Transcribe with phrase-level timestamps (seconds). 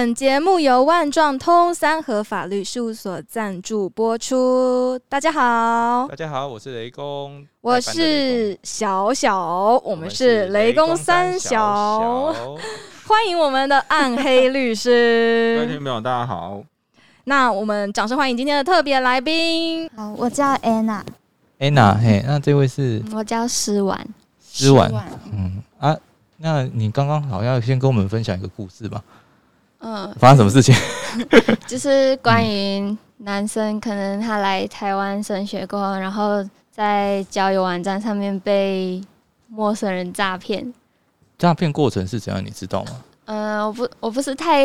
[0.00, 4.98] 本节目由万状通三和法律事务所赞助播出。
[5.10, 12.34] 大家好，大家好，我是雷公，我是小小，我们是雷公三小，
[13.06, 15.56] 欢迎我们的暗黑律师。
[15.56, 16.62] 各位听众朋友，大家好。
[17.24, 19.86] 那我们掌声欢迎今天的特别来宾。
[19.94, 23.02] 好，我叫 Anna，Anna，嘿，那这位是？
[23.12, 24.02] 我叫诗婉，
[24.50, 24.90] 诗婉，
[25.30, 25.94] 嗯啊，
[26.38, 29.04] 那你刚刚好像先跟我们分享一个故事吧？
[29.80, 30.74] 嗯，发生什么事情？
[31.66, 39.02] 就是关于男生可能他来台湾升学过后，然后在交友网站上面被
[39.48, 40.72] 陌生人诈骗。
[41.38, 42.44] 诈骗过程是怎样？
[42.44, 42.90] 你知道吗？
[43.24, 44.62] 嗯，我不，我不是太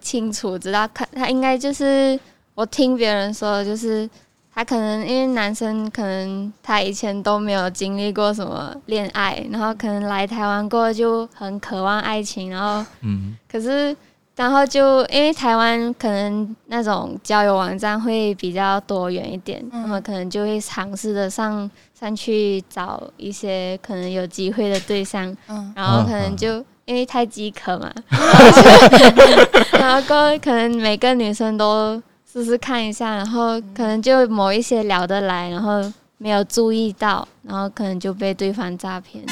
[0.00, 2.18] 清楚，知道看他应该就是
[2.54, 4.08] 我听别人说，就是
[4.54, 13.96] 他可能因为男生可能他以前都没有经历过什么恋爱，然后可能来台湾过就很渴望爱情，然后嗯，可是。
[14.38, 25.36] 然后就因为台湾可能那种交友网站会比较多元一点，那么可能就会尝试的上上去找一些可能有机会的对象，
[25.74, 27.92] 然后可能就因为太饥渴嘛，
[29.78, 30.00] 然后
[30.38, 35.82] 可能每个女生都试试看一下，然后可能就某一些聊得来，然后
[36.18, 39.24] 没有注意到，然后可能就被对方诈骗。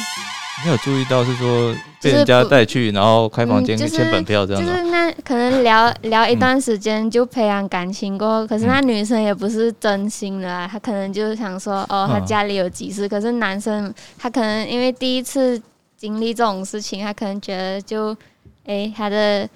[0.64, 13.06] 没有注意到是说被人家带去，然后开房间签本票这样就是那可能聊聊一段时间就培养感情过后，可是那女生也不是真心的啊，她可能就是想说哦，她家里有急事。
[13.06, 15.60] 可是男生他可能因为第一次
[15.94, 18.16] 经历这种事情，他可能觉得就
[18.64, 19.46] 哎他的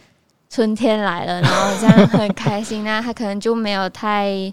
[0.50, 4.52] 春天来了，然后这样 很开心，那他可能就没有太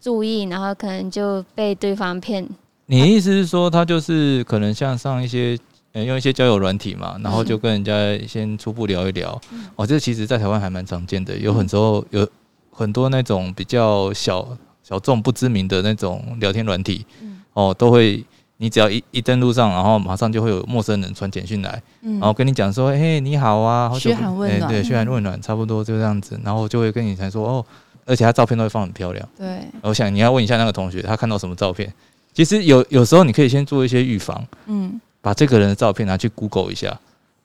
[0.00, 2.44] 注意，然后可能就被对方骗。
[2.86, 5.56] 你意思是说他就是可能像上一些。
[6.04, 7.92] 用一些交友软体嘛，然后就跟人家
[8.26, 9.40] 先初步聊一聊。
[9.76, 12.28] 哦，这其实，在台湾还蛮常见的，有很多有
[12.70, 14.46] 很多那种比较小
[14.82, 17.06] 小众不知名的那种聊天软体。
[17.54, 18.22] 哦，都会
[18.58, 26.38] 你只要一一登录上，然后马上就会有陌生人传简讯来，然后跟你讲说：“嘿，你好啊，嘘寒问暖。”对，嘘寒问暖，差不多就这样子。
[26.44, 27.64] 然后就会跟你谈说：“哦，
[28.04, 29.60] 而且他照片都会放很漂亮。”对。
[29.80, 31.90] 我想你要问一下那个同学，他看到什么照片？
[32.34, 34.46] 其实有有时候你可以先做一些预防。
[34.66, 35.00] 嗯。
[35.26, 36.96] 把这个人的照片拿去 Google 一下，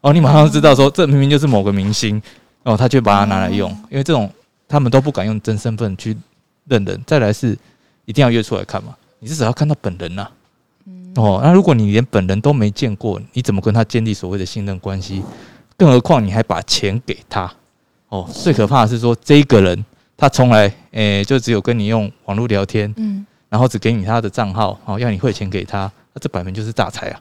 [0.02, 2.22] 哦，你马上知道说这明明就是某个明星，
[2.62, 4.32] 哦，他却把它拿来用，因为这种
[4.68, 6.16] 他们都不敢用真身份去
[6.68, 7.02] 认人。
[7.08, 7.58] 再来是
[8.06, 10.30] 一定要约出来看嘛，你至少要看到本人呐。
[11.16, 15.24] 哦，那如果你连本人都没见过，你怎么跟他建立所谓的信任关系？
[15.76, 17.52] 更何况你还把钱给他，
[18.10, 19.84] 哦，最可怕的是说这个人
[20.16, 27.20] 他从来诶就只有跟你用网络聊天，嗯，然后只给你他的账号，哦，要你汇钱给他，那这摆明就是诈财啊。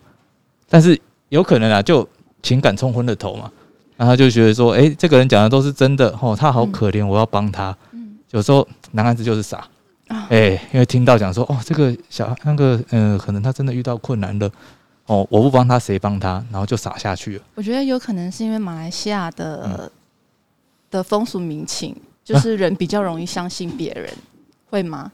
[0.70, 0.98] 但是
[1.28, 2.08] 有可能啊，就
[2.42, 3.50] 情感冲昏了头嘛，
[3.96, 7.76] 然后就觉得说，哎，这个人讲的都是真的，哦，他好可怜，我要帮他。
[7.90, 9.66] 嗯，有时候男孩子就是傻，
[10.28, 14.50] 哎，因为听到讲说，哦，这个小那个，嗯，可能他真的遇到困难了，
[15.06, 17.42] 哦，我不帮他谁帮他，然后就傻下去了。
[17.56, 19.90] 我觉得有可能是因为马来西亚的
[20.90, 21.94] 的风俗民情，
[22.24, 24.08] 就是人比较容易相信别人，
[24.70, 25.10] 会吗？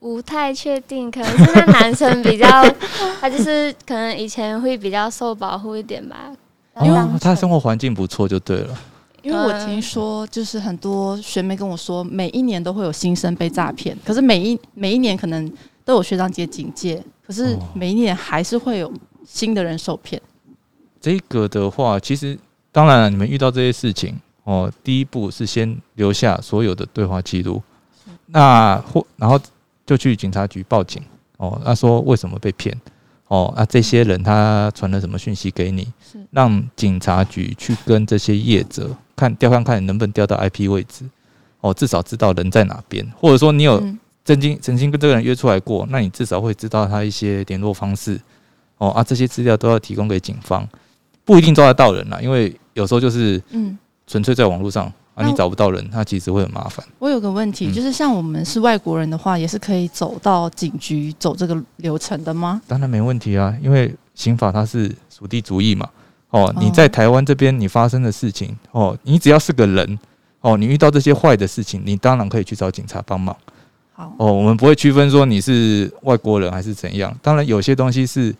[0.00, 2.46] 不太确定，可能是那男生比较，
[3.20, 6.32] 他就是可能以前会比较受保护一点吧。
[6.82, 8.74] 因为他生活环境不错，就对了。
[9.20, 15.52] 因为我听说，就是很多学妹跟我说，每一年都会有新生被诈骗，可是每一每一年可能
[15.84, 18.90] 都有学长姐警戒，可是每一年还是会有
[19.26, 20.18] 新的人受骗。
[20.98, 22.38] 这个的话，其实
[22.72, 27.62] 当然了，你们遇到这些事情哦，第一步是先留下所有的对话记录，
[28.28, 29.38] 那或然后。
[29.90, 31.02] 就去警察局报警。
[31.38, 32.72] 哦，他说为什么被骗？
[33.26, 33.52] 哦？
[33.56, 35.82] 啊这些人他传了什么讯息给你？
[36.00, 36.24] 是。
[36.30, 41.04] 让警察局去跟这些业者看调看看能不能调到 IP 位置。
[41.60, 43.82] 哦，至少知道人在哪边，或者说你有
[44.24, 48.20] 曾经曾经跟这个人约出来过，那你至少会知道他一些联络方式。
[48.78, 50.64] 哦啊，这些资料都要提供给警方，
[51.24, 53.76] 不一定抓得到人啦，因为有时候就是嗯，
[54.06, 54.90] 纯粹在网络上。
[55.22, 56.84] 你找不到人，他其实会很麻烦。
[56.98, 62.60] 我有个问题，就是像我们是外国人的话，也是可以走到警局走这个流程的吗？
[62.66, 65.88] 当然没问题啊，因为刑法它是属地主义嘛。
[66.30, 69.98] 哦，你在台湾这边你发生的事情，哦，你只要是个人，
[70.40, 73.36] 哦，你遇到这些坏的事情，你当然可以去找警察帮忙。
[73.92, 77.12] 好，哦，我们不会区分说你是外国人还是怎样。
[77.20, 78.32] 当然有些东西是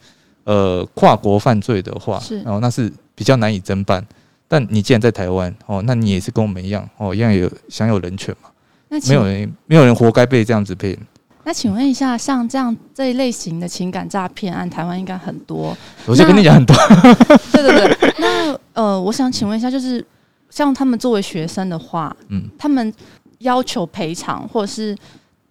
[0.44, 4.06] 呃跨国犯罪的话，是，然后那是比较难以侦办。
[4.52, 8.50] 但你既然在台湾哦，那你也是跟我们一样哦，一样有享有人权嘛？
[8.88, 10.98] 那没有人没有人活该被这样子骗。
[11.44, 15.76] 那请问一下，像这样这一类型的情感诈骗案，台湾应该很多。
[16.04, 16.74] 我就跟你讲很多。
[17.52, 18.14] 对对对。
[18.18, 20.04] 那呃，我想请问一下，就是
[20.50, 22.92] 像他们作为学生的话，嗯，他们
[23.38, 24.96] 要求赔偿或者是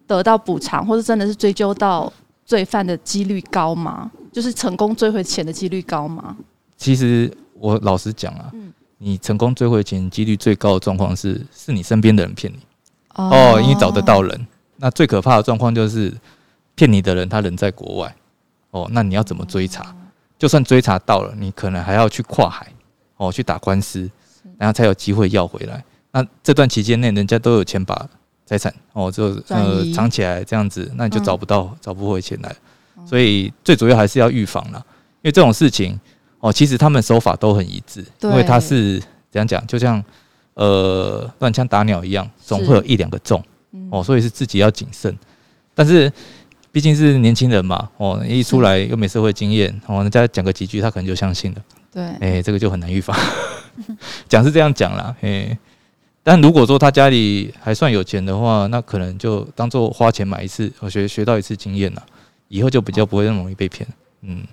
[0.06, 2.12] 得到补偿，或者真的是追究到
[2.46, 4.12] 罪犯的几率高吗？
[4.34, 6.36] 就是成功追回钱的几率高吗？
[6.78, 12.60] 其实我老实讲啊，嗯，你成功追回钱几率最高的状况是，是你身边的人骗你
[13.16, 14.48] 哦，因为找得到人。
[14.76, 16.14] 那最可怕的状况就是
[16.76, 18.16] 骗你的人他人在国外
[18.72, 19.96] 哦，那你要怎么追查？
[20.38, 22.72] 就算追查到了，你可能还要去跨海
[23.18, 24.10] 哦，去打官司，
[24.58, 25.84] 然后才有机会要回来。
[26.12, 28.08] 那这段期间内，人家都有钱把
[28.46, 32.56] 财产哦，就呃藏起来这样子，那你就找不到，找不回钱来。
[33.06, 34.78] 所以最主要还是要预防了，
[35.22, 36.00] 因为这种事情
[36.40, 39.00] 哦，其实他们手法都很一致，因为他是
[39.32, 40.04] 怎样讲，就像
[40.54, 43.44] 呃乱枪打鸟一样，总会有一两个中
[43.90, 45.18] 哦，所以是自己要谨慎。
[45.74, 46.12] 但是。
[46.72, 51.62] 毕竟是年轻人嘛，哦，一出来又没社会经验，哦，人家讲个几句，他可能就相信了。
[51.92, 53.18] 对，哎，这个就很难预防。
[54.30, 55.58] 讲是这样讲啦，哎，
[56.22, 62.06] 但如果说他家里还算有钱的话，那可能就当做花钱买一次，我学学到一次经验了，
[62.50, 63.90] 以后就比较不会那么容易被骗。
[64.22, 64.44] 嗯，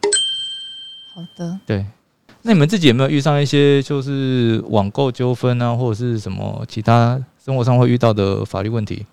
[1.16, 1.82] 好的，对。
[2.42, 9.06] 那你们自己有没有遇上一些就是网购纠纷啊，或者是什么其他生活上会遇到的法律问题？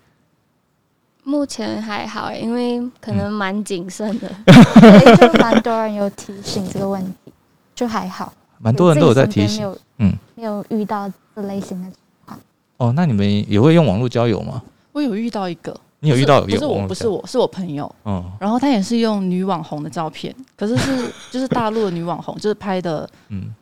[1.22, 4.28] 目前还好，因为可能蛮谨慎的，
[5.16, 7.32] 就蛮多人有提醒这个问题，
[7.74, 8.30] 就还好。
[8.58, 11.96] 蛮多人都有在提醒，嗯，没有遇到这类型的情
[12.26, 12.38] 况。
[12.76, 14.62] 哦，那你们也会用网络交友吗？
[14.92, 15.74] 我有遇到一个，
[16.04, 16.42] 你有遇到？
[16.42, 17.92] 不是我，不是我，是我朋友。
[18.04, 23.52] 嗯，然后他也是用女网红的照片，可是是 就是大陆的女网红，就是拍的，嗯。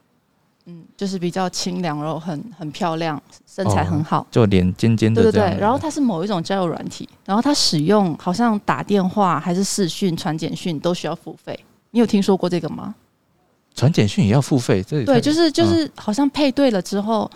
[0.64, 5.20] 嗯，就是比较清凉，然后很很漂亮，身材很好，就脸尖尖的。
[5.20, 11.58] 对对对，然后它是某一种交友软体，然后它使用好像打电话还是视讯、传简讯都需要付费。
[11.90, 12.94] 你有听说过这个吗？
[13.74, 14.80] 传简讯也要付费？
[14.84, 17.28] 这对，就是就是好像配对了之后，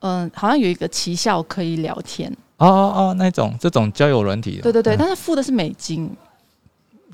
[0.00, 2.30] 嗯，好像有一个奇效可以聊天。
[2.58, 4.60] 哦哦哦，那种这种交友软体。
[4.62, 6.10] 对对对，但是付的是美金。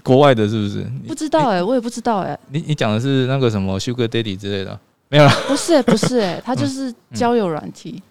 [0.02, 0.84] 国外的是不是？
[1.06, 2.38] 不知道哎，我也不知道哎。
[2.50, 4.78] 你你讲的是那个什么 Sugar Daddy 之类的？
[5.08, 8.02] 没有了，不是不是哎， 他就是交友软体。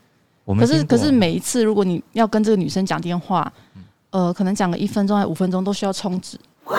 [0.60, 3.52] 可是可是每一次如果你要跟这个女生讲电话，
[4.10, 6.38] 呃，可能讲个一分钟还五分钟都需要充值。
[6.66, 6.78] 哇，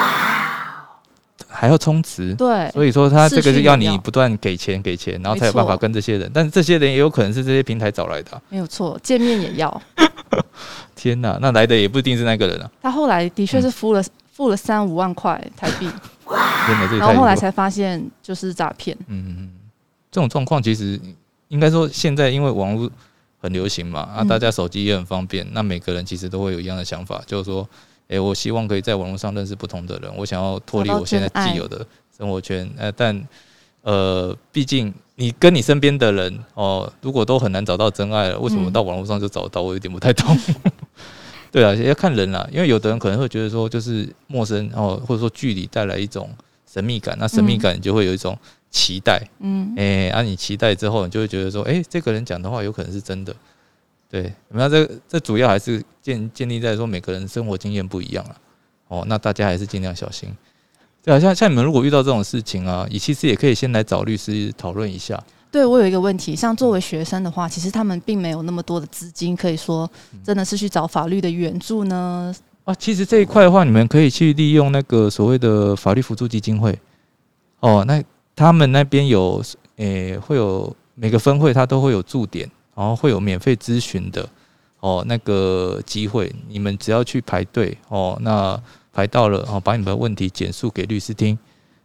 [1.48, 2.34] 还要充值？
[2.34, 6.30] 对，所以说他这个是要你不断给钱给钱，然后才有办法跟这些人。
[6.34, 8.42] 但是这些人也有可能是这些平台找来的。
[8.48, 9.82] 没有错，见面也要。
[10.96, 12.70] 天哪，那来的也不一定是那个人啊。
[12.82, 14.02] 他后来的确是付了
[14.32, 15.88] 付了三五万块台币，
[16.98, 18.96] 然后后来才发现就是诈骗。
[19.08, 19.50] 嗯嗯。
[20.10, 21.00] 这种状况其实
[21.48, 22.88] 应该说，现在因为网络
[23.40, 27.68] 很流行嘛，啊，大家手机也很方便，那每个人其实都会有一样的想法，就是说，
[28.06, 31.84] 诶，我希望可以在网络上认识不同的人，我想要脱离我现在既有的
[32.16, 33.12] 生活圈，呃，但
[33.84, 39.62] 呃，毕竟你跟你身边的人哦，如果都很难找到真爱了，为什么到网络上就找到？
[39.62, 40.36] 我有点不太懂。
[41.52, 46.28] 对啊，要看人啦，因为有的人可能会觉得说，就是陌生哦，或者说距离带来一种
[46.66, 48.36] 神秘感，那神秘感就会有一种。
[48.74, 53.32] 期待，嗯，哎，啊，你期待之后，你就会觉得说，哎，这个人讲的话有可能是真的，
[54.10, 58.36] 对，那这这主要还是建建立在说每个人生活经验不一样啊，
[58.88, 60.28] 哦，那大家还是尽量小心。
[61.04, 65.22] 对啊，像像你们如果遇到这种事情啊，你其实也可以先来找律师讨论一下。
[65.50, 69.88] 对我有一个问题，像作为学生的话，其实他们并没有那么多的资金，可以说
[70.24, 72.34] 真的是去找法律的援助呢。
[72.64, 76.78] 啊，其实这一块的话，你们可以去利用那个所谓的法律辅助基金会。
[77.60, 78.02] 哦，那。
[78.36, 79.40] 他们那边有，
[79.76, 84.28] 诶，会有每个分会，他都会有驻点，然后会有免费咨询的，
[84.80, 88.60] 哦，那个机会，你们只要去排队，哦，那
[88.94, 91.36] 排到了，哦，把你们的问题简述给律师听，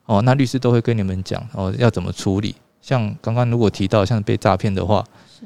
[0.06, 2.56] 哦，那律师都会跟你们讲，哦，要怎么处理。
[2.82, 5.04] 像刚刚如果提到像被诈骗的话，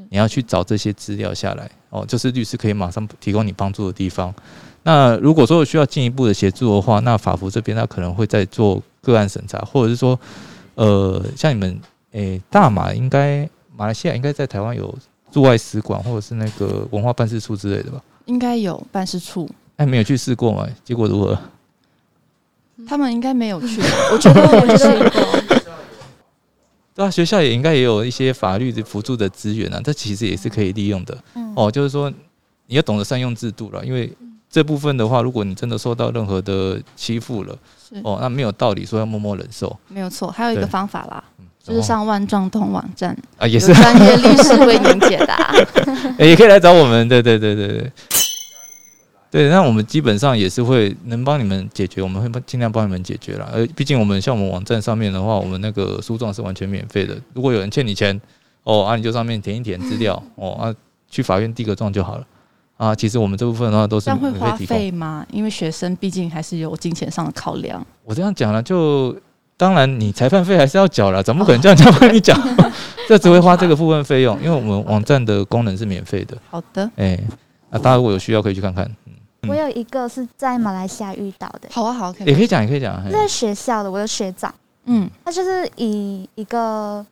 [0.09, 4.33] 你要去找这些资料下来，哦，就是律师可以马上提供你帮助的地方。
[4.83, 10.19] 那如果说需要进一步的协助的话，那法服这边他可能会在做个案审查，或者是说。
[10.75, 11.79] 呃，像你们，
[12.13, 14.91] 诶，大马应该马来西亚应该在台湾有
[15.29, 18.01] 驻外使馆或者是那个文化办事处之类的吧？
[18.25, 19.47] 应该有办事处。
[19.77, 20.67] 哎，没有去试过吗？
[20.83, 21.37] 结果如何？
[22.87, 23.81] 他们应该没有去。
[24.11, 25.63] 我觉得，我觉得，
[26.95, 31.17] 对啊，学校也应该也有一些法律的辅助的资源啊，这其实也是可以利用的。
[31.55, 32.11] 哦，就是说
[32.67, 34.11] 你要懂得善用制度了，因为
[34.49, 37.57] 这部分的话，如果你真的受到任何的欺负了。
[38.03, 40.31] 哦，那没有道理说要默默忍受，没有错。
[40.31, 41.23] 还有一个方法啦，
[41.63, 45.53] 就是上万状通网站啊，也是专业律师为您解答，
[46.17, 47.07] 也可以来找我们。
[47.07, 47.91] 对对对对对，
[49.33, 53.49] 对，那我们基本上也是会能帮你们解决，我们会尽量帮你们解决了。
[53.51, 57.17] 呃，毕竟我们像我们网站上面的话，我们那个诉状是完全免费的。
[57.33, 58.21] 如果有人欠你钱，
[58.61, 60.75] 哦啊，你就上面填一填资料，哦啊，
[61.09, 62.27] 去法院递个状就好了。
[62.77, 65.25] 啊，其实我们这部分的话都是这样会花免费吗？
[65.31, 67.83] 因为学生毕竟还是有金钱上的考量。
[68.03, 69.17] 我这样讲了，就
[69.57, 72.37] 当然你裁判费还是要缴了，怎么可能这样讲 帮你缴？
[73.09, 76.37] 这只会花这个部分费用，因为我们网站的功能是免费的。
[76.51, 77.19] 好的，哎、
[77.71, 79.13] 啊，大家如果有需要可以去看看，嗯
[79.47, 82.95] 我有一个是在马来西亚遇到的，好啊，好，可也可以讲，也可以讲。
[83.03, 83.09] 嘿。
[83.09, 84.53] 是在学校的，我的学长，
[84.85, 85.09] 嗯。
[85.25, 87.05] 他就是以一个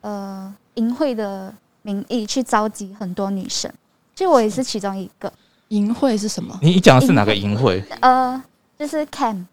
[0.00, 1.52] 呃淫秽的
[1.82, 3.70] 名义去召集很多女生，
[4.14, 5.32] 其实我也是其中一个，
[5.68, 6.58] 淫秽是什么？
[6.60, 7.84] 你你讲的是哪个淫秽？
[8.00, 8.42] 呃，
[8.78, 9.44] 就是 cam，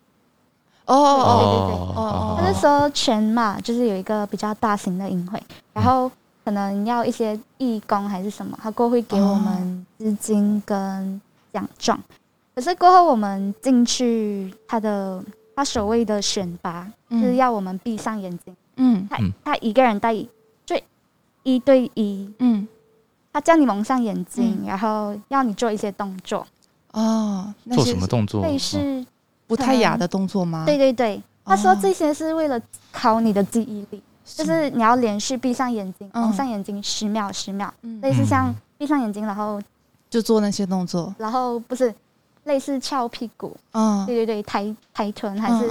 [0.85, 1.95] 哦哦对对对。
[1.95, 5.39] 哦哦他是说全马就是有一个比较大型的淫秽，
[5.73, 6.11] 然后
[6.43, 11.21] 可能要一些义工还是什么，他过后会给我们资金跟
[11.53, 11.99] 奖状。
[12.55, 15.23] 可是过后我们进去他的
[15.55, 17.21] 他所谓的选拔，嗯。
[17.21, 19.07] 就是要我们闭上眼睛，嗯。
[19.09, 19.31] 他嗯。
[19.43, 20.13] 他一个人带
[20.65, 20.79] 就
[21.43, 22.67] 一对一，嗯。
[23.31, 24.67] 他叫你蒙上眼睛，嗯。
[24.67, 26.45] 然后要你做一些动作，
[26.91, 28.43] 哦，那做些什么动作？
[28.43, 28.59] 类哦。
[28.59, 29.05] 似，
[29.47, 30.63] 不太雅的动作吗？
[30.65, 34.01] 对对对，他说哦这些是为了考你的记忆力。
[34.25, 36.23] 就是你要连续闭上眼睛，嗯。
[36.23, 37.99] 蒙上眼睛十秒十秒，嗯。
[37.99, 39.61] 类似像闭上眼睛，然后
[40.09, 41.13] 就做那些动作。
[41.17, 41.93] 然后不是
[42.45, 45.69] 类似翘屁股，嗯，对对对，抬抬臀还是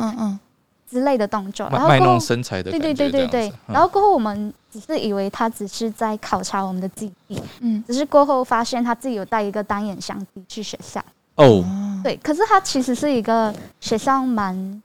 [0.91, 3.53] 之类的动作，然后卖弄身材的对对对对对。
[3.67, 7.83] 然后过后我们只是以为他只是在考察我们的记忆，嗯。
[7.87, 11.01] 只是过后发现他自己有带一个单眼相机去学校，
[11.37, 14.83] 哦，嗯，对，可是他其实是一个学校蛮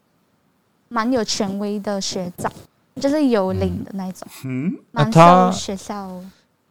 [0.88, 2.50] 蛮有权威的学长，
[3.01, 6.10] 就是有领的那种，嗯，蛮受学校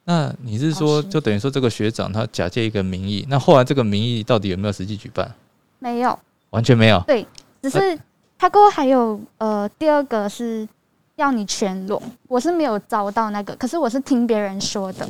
[0.09, 5.29] 那你是说，就等于说这个学长他假借一个名义，那后来这个名义到底有没有实际举办？
[5.79, 6.17] 没有。
[6.51, 7.03] 完全没有。
[7.05, 7.27] 对
[7.61, 7.99] 只是
[8.37, 10.65] 他过后还有呃，第二个是
[11.17, 15.09] 要你全裸，我是没有招到那个，可是我是听别人说的，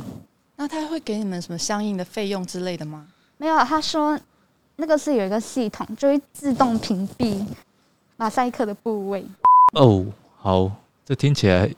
[0.56, 3.06] 那他会给你们什么相应的费用之类的吗？
[3.36, 4.18] 没有，他说
[4.74, 7.46] 那个是有一个系统，就会自动屏蔽
[8.16, 9.24] 马赛克的部位。
[9.74, 10.04] 哦，
[10.36, 10.68] 好，
[11.04, 11.72] 这听起来，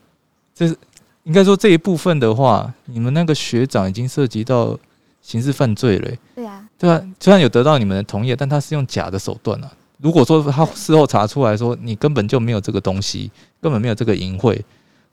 [0.55, 0.75] 这是
[1.23, 4.77] 应该说这一部分的话，你们那个学长已经涉及到
[5.21, 9.71] 刑事犯罪了欸、对啊，对啊，虽然有得到你们的同意，但他是用假的手段啊。
[9.99, 13.29] 如果说他事后查出来说你根本就没有这个东西，
[13.61, 14.59] 根本没有这个淫秽，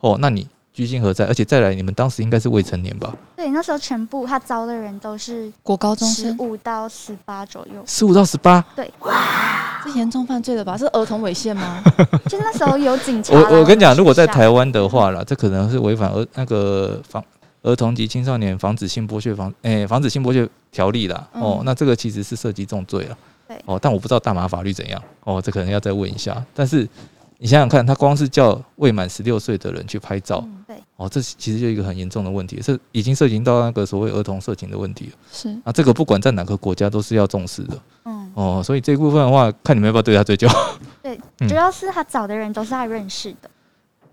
[0.00, 0.46] 哦，那你
[0.78, 1.26] 居心何在？
[1.26, 3.12] 而且再来，你们当时应该是未成年吧？
[3.34, 10.78] 对，那时候全部他招的人都是国高中十五到十八左右，十五到十八，对，哇，这严重犯罪了吧？
[10.78, 11.82] 是儿童猥亵吗？
[12.30, 17.20] 就那时候有警察我我跟你讲，如果在台湾的话啦，这可能是违反儿那个防
[17.62, 21.28] 儿童及青少年防止性剥削防诶、防止性剥削条例啦。
[21.34, 23.18] 嗯哦，那这个其实是涉及重罪了。
[23.48, 25.02] 对哦，但我不知道大麻法律怎样。
[25.24, 26.40] 哦，这可能要再问一下。
[26.54, 26.88] 但是
[27.38, 30.44] 你想想看，他光是叫未满十六岁的人去拍照，
[30.98, 35.12] 哦，这其实就一个很严重的问题，是已经涉及到那个所谓儿童色情的问题了。
[35.32, 37.78] 是啊，这个不管在哪个国家都是要重视的。
[38.04, 40.48] 嗯，哦，所以这一部分的话，看你们要不要对他追究。
[41.00, 41.16] 对
[41.48, 43.48] 主要是他找的人都是他认识的，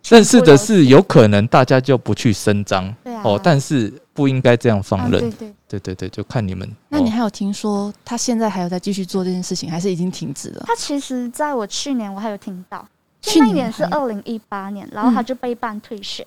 [0.10, 2.96] 认识的是有可能大家就不去声张。
[3.04, 5.22] 对啊，哦，但是不应该这样放啊任。
[5.22, 6.70] 对对，对对对，就看你们。
[6.70, 10.64] 哦那你还有听说他现在还有在继续做这件事情，还是已经停止了？
[10.68, 12.88] 他其实在我去年我还有听到，
[13.22, 16.26] 去年是二零一八年，然后他嗯就被办退学，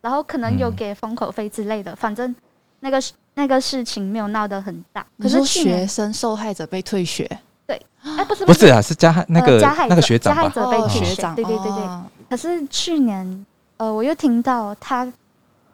[0.00, 0.74] 然后可能有嗯。
[0.76, 2.34] 给封口费之类的，反正
[2.80, 3.02] 那个
[3.34, 5.04] 那个事情没有闹得很大。
[5.18, 7.28] 可是学生受害者被退学，
[7.66, 7.80] 对。
[8.02, 10.52] 哎不是 不是啊，是加害那个呃加害者那个学长加害吧？
[10.54, 11.82] 哦者被退学长，对对对对。
[11.82, 12.04] 哦。
[12.30, 15.10] 可是去年呃我又听到他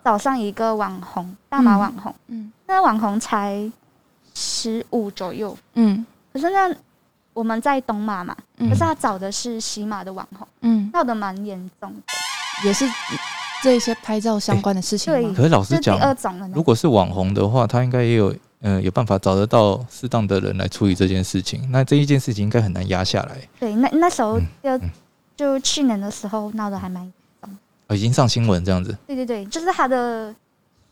[0.03, 2.53] 找上一个网红大马嗯网红，嗯。
[2.67, 3.71] 那个网红才
[4.35, 6.05] 十五左右，嗯。
[6.33, 6.75] 可是那
[7.33, 8.69] 我们在东马嘛，嗯。
[8.69, 12.85] 可是他找的是西马的网红，嗯，闹得蛮严重的，也是
[13.67, 15.35] 这一些拍照相关的事情吗？
[15.37, 18.31] 可是老实是第二讲，如果是网红的话，他应该也有
[18.61, 21.69] 嗯、呃有办法找得到适当的人来处理这件事情。
[21.73, 23.37] 那这一件事情应该很难压下来。
[23.59, 24.91] 对，那那时候嗯就、嗯
[25.37, 27.13] 就去年的时候闹得还蛮，
[27.89, 28.97] 哦，已经上新闻这样子。
[29.05, 30.33] 对对对，就是他的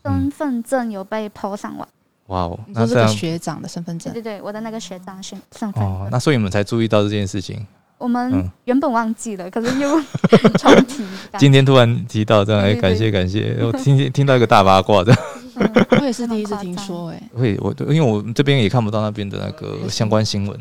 [0.03, 1.87] 身份证有被 PO 上网，
[2.27, 7.65] 哇哦，那这样学长的身份证对，对对，我的那个学长身身份哦，那所以你们才注意到这件事情。
[7.97, 9.89] 我们嗯原本忘记了，可是又
[10.59, 11.03] 重提，
[11.37, 15.13] 今天突然提到这样，哎，感谢感谢，我听听到一个大八卦的。
[15.13, 15.41] 嗯
[16.01, 20.59] 我也是第一次听说、哎， 会，我因为我们这边也看不到那边的那个相关新闻。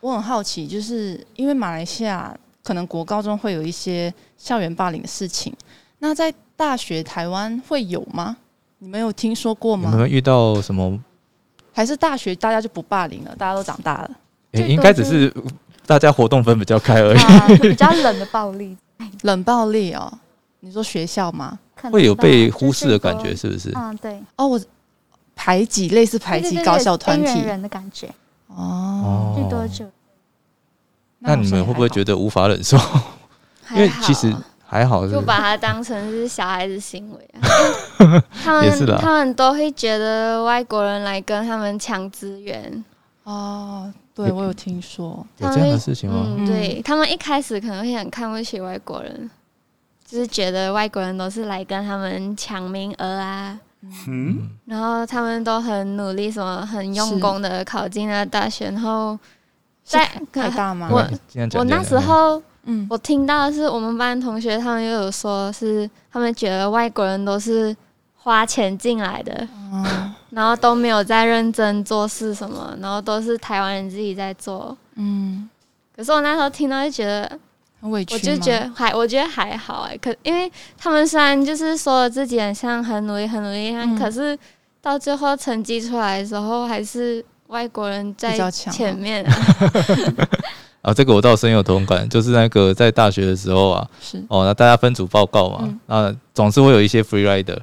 [0.00, 5.54] 我很好奇，就是因为马来西亚可能国高中会有一些校园霸凌的事情，
[6.00, 8.36] 那在大学台湾会有吗？
[8.80, 9.90] 你们有听说过吗？
[9.92, 10.98] 你们遇到什么？
[11.72, 14.10] 还是大学大家就不霸凌了，大家都长大了？
[14.52, 15.32] 诶最多应该只是
[15.88, 17.18] 大家活动分比较开而已。
[17.18, 18.76] 啊比较冷的暴力，
[19.24, 20.12] 冷暴力哦？
[20.60, 21.58] 你说学校吗？
[21.90, 23.72] 会有被忽视的感觉，是不是？
[23.74, 24.20] 嗯，对。
[24.36, 24.60] 哦，我
[25.34, 28.06] 排挤，类似排挤高校团体人的感觉。
[28.48, 29.86] 哦，最多就。
[31.20, 32.76] 那你们会不会觉得无法忍受？
[33.70, 34.30] 因为其实
[34.66, 38.22] 还好，就把它当成是小孩子行为啊。
[38.44, 42.84] 他们他们都会觉得外国人来跟他们抢资源。
[43.30, 46.46] 哦，对我有听说有这样的事情吗？
[46.46, 49.30] 对他们一开始可能会很看不起外国人，
[50.06, 53.60] 就是觉得外国人都是来跟他们抢名额啊。
[54.08, 59.18] 嗯，然后他们都很努力，什么很用功的考进了大学，然后。
[59.88, 60.86] 在太大吗？
[60.92, 61.02] 我
[61.54, 67.74] 我那时候，嗯，我听到是我们班同学他们又有说，是他们觉得外国人都是
[68.14, 69.48] 花钱进来的，
[70.30, 75.48] 然后都没有在认真做事什么，然后都是台湾人自己在做，嗯。
[75.96, 77.30] 可是我那时候听到就觉得
[77.80, 84.38] 很委屈，我就觉得还我觉得还好哎，可因为他们虽然就是说自己很像很努力很努力，可是
[84.80, 87.24] 到最后成绩出来的时候还是。
[87.48, 89.24] 外国人在前面。
[90.84, 94.22] 啊，这个我倒深有同感，就是那个在大学的时候啊，是。
[94.28, 97.58] 哦，那大家分组报告嘛，那总是会有一些 free rider，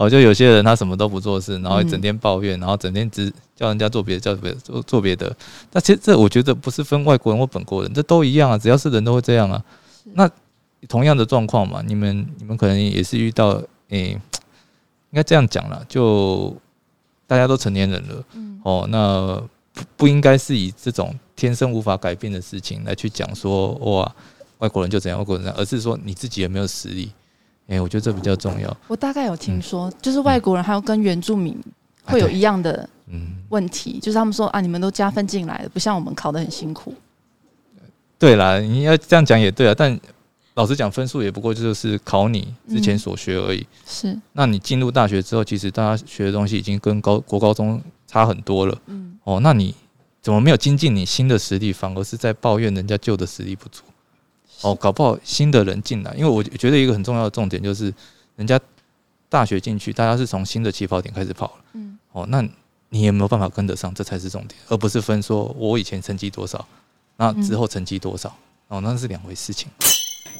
[0.00, 5.36] 哦，就有些人他什么都不做事，然后整天抱怨，然后整天只叫人家做别的，叫别做做别的。
[5.72, 9.62] 那其实这我觉得不是分外国人或本国人，这都一样啊，只要是人都会这样啊。
[10.14, 10.26] 那
[10.88, 14.20] 同样的状况嘛，你们你们可能也是遇到，诶，应
[15.12, 16.56] 该这样讲了，就
[17.26, 18.24] 大家都成年人了。
[18.62, 19.36] 哦，那
[19.74, 24.10] 不不应该是以这种天生无法改变的事情来去讲说哇，
[24.60, 27.12] 外国人就怎样，外国人怎样，而是说你自己有没有实力？
[27.70, 28.76] 哎，我觉得这比较重要。
[28.86, 31.58] 我大概有听说，就是外国人还有跟原住民
[32.04, 36.92] 会有一样的嗯问题，就是他们说啊，你们都加分进来了，不像我们考的很辛苦。
[38.18, 39.98] 对啦，你要这样讲也对啊，但
[40.54, 43.66] 老实讲，分数也不过就是考你之前所学而已。
[43.86, 47.80] 是，那你进入大学之后，其实大家学的东西已经跟高国高中。
[48.12, 49.72] 差很多了，嗯，哦，那你
[50.20, 53.84] 怎么没有精进你新的实力，反而是在抱怨人家旧的实力不足？
[54.62, 57.92] 哦，搞不好新的人进来，因为我觉得一个很重要的重点就是，
[58.36, 58.58] 人家
[59.28, 62.42] 大学进去，大家是从新的起跑点开始跑了，嗯，哦，那
[62.90, 63.94] 你有没有办法跟得上？
[63.94, 66.66] 这才是重点，而不是分说我以前成绩多少，
[67.16, 68.34] 那之后成绩多少，
[68.68, 69.68] 哦，那是两回事情。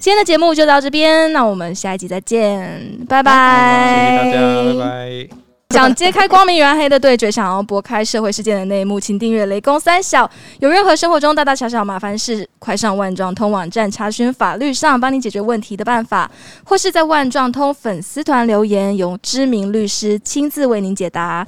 [0.00, 5.49] 今天的节目就到这边，那我们下一集再见，拜拜，谢谢大家，拜拜。
[5.70, 10.28] 想揭开光明与暗黑的对决，想要拨开社会事件的内幕，请订阅雷公三小。
[10.58, 16.30] 有任何生活中大大小小麻烦事，快上万状通网站查询法律上帮你解决问题的办法，
[16.64, 21.46] 或是在万状通粉丝团留言，由知名律师亲自为您解答。